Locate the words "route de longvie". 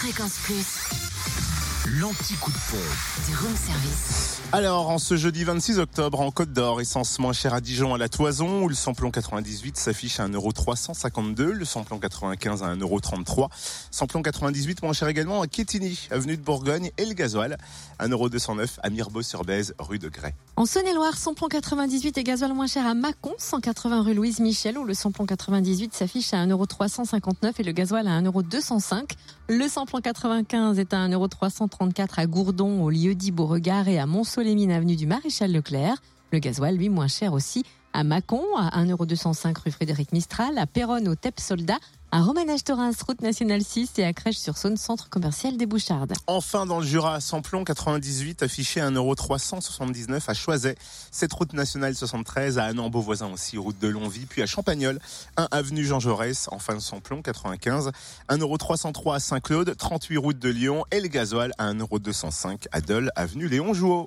53.58-54.26